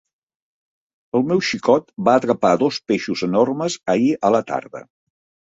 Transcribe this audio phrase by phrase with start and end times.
[1.19, 4.85] El meu xicot va atrapar dos peixos enormes ahir a la tarda.